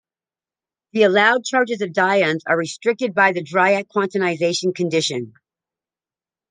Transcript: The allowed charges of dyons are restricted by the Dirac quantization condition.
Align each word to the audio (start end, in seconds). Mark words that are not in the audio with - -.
The 0.93 1.03
allowed 1.03 1.45
charges 1.45 1.81
of 1.81 1.93
dyons 1.93 2.41
are 2.47 2.57
restricted 2.57 3.13
by 3.13 3.33
the 3.33 3.43
Dirac 3.43 3.85
quantization 3.85 4.73
condition. 4.73 5.33